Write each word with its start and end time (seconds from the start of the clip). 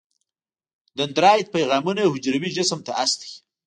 دندرایت 0.97 1.47
پیغامونه 1.55 2.03
حجروي 2.13 2.49
جسم 2.57 2.79
ته 2.85 2.91
استوي. 3.03 3.31